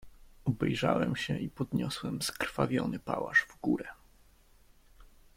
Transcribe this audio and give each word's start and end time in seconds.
"Obejrzałem 0.45 1.15
się 1.15 1.37
i 1.37 1.49
podniosłem 1.49 2.21
skrwawiony 2.21 2.99
pałasz 2.99 3.41
w 3.49 3.59
górę." 3.61 3.87